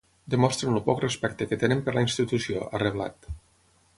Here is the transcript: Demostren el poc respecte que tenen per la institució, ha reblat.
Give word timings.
Demostren 0.33 0.77
el 0.79 0.83
poc 0.87 1.01
respecte 1.03 1.47
que 1.51 1.59
tenen 1.65 1.85
per 1.89 1.95
la 1.97 2.05
institució, 2.07 2.65
ha 2.79 2.83
reblat. 2.87 3.33